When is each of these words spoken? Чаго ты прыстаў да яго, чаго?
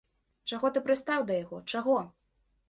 Чаго 0.51 0.71
ты 0.77 0.81
прыстаў 0.87 1.27
да 1.29 1.37
яго, 1.43 1.61
чаго? 1.75 2.01